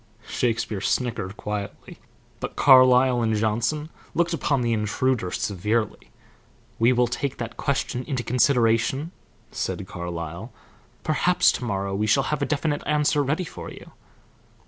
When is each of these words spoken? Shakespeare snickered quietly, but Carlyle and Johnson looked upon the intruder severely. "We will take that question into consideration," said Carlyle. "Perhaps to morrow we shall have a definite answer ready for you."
Shakespeare 0.27 0.81
snickered 0.81 1.37
quietly, 1.37 1.99
but 2.39 2.55
Carlyle 2.55 3.21
and 3.21 3.35
Johnson 3.35 3.89
looked 4.15 4.33
upon 4.33 4.61
the 4.61 4.73
intruder 4.73 5.29
severely. 5.29 6.09
"We 6.79 6.91
will 6.91 7.05
take 7.05 7.37
that 7.37 7.55
question 7.55 8.03
into 8.05 8.23
consideration," 8.23 9.11
said 9.51 9.85
Carlyle. 9.87 10.51
"Perhaps 11.03 11.51
to 11.51 11.65
morrow 11.65 11.93
we 11.93 12.07
shall 12.07 12.23
have 12.33 12.41
a 12.41 12.47
definite 12.47 12.81
answer 12.87 13.21
ready 13.23 13.45
for 13.45 13.69
you." 13.69 13.91